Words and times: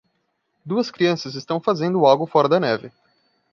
Duas 0.65 0.89
crianças 0.89 1.35
estão 1.35 1.61
fazendo 1.61 2.07
algo 2.07 2.25
fora 2.25 2.49
da 2.49 2.59
neve. 2.59 2.91